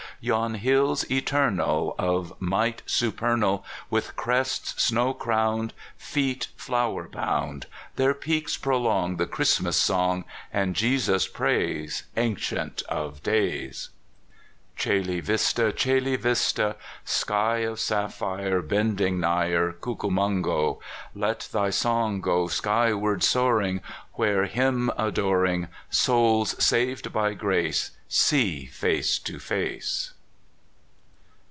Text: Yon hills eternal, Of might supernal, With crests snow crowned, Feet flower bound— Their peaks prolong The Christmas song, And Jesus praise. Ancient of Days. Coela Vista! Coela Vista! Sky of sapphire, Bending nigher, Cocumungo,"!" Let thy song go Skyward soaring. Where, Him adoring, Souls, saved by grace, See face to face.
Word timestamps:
Yon 0.23 0.53
hills 0.53 1.03
eternal, 1.09 1.95
Of 1.97 2.39
might 2.39 2.83
supernal, 2.85 3.65
With 3.89 4.15
crests 4.15 4.79
snow 4.83 5.15
crowned, 5.15 5.73
Feet 5.97 6.47
flower 6.55 7.07
bound— 7.07 7.65
Their 7.95 8.13
peaks 8.13 8.55
prolong 8.55 9.17
The 9.17 9.25
Christmas 9.25 9.77
song, 9.77 10.25
And 10.53 10.75
Jesus 10.75 11.27
praise. 11.27 12.03
Ancient 12.15 12.83
of 12.83 13.23
Days. 13.23 13.89
Coela 14.77 15.23
Vista! 15.23 15.73
Coela 15.75 16.19
Vista! 16.19 16.75
Sky 17.03 17.57
of 17.59 17.79
sapphire, 17.79 18.61
Bending 18.61 19.19
nigher, 19.19 19.73
Cocumungo,"!" 19.73 20.79
Let 21.15 21.49
thy 21.51 21.71
song 21.71 22.21
go 22.21 22.47
Skyward 22.47 23.23
soaring. 23.23 23.81
Where, 24.13 24.45
Him 24.45 24.91
adoring, 24.99 25.67
Souls, 25.89 26.55
saved 26.63 27.11
by 27.11 27.33
grace, 27.33 27.91
See 28.07 28.65
face 28.65 29.19
to 29.19 29.39
face. 29.39 30.13